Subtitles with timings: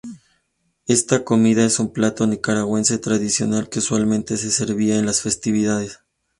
[0.87, 5.99] Esta comida es un plato nicaragüense tradicional que usualmente se servía en las festividades.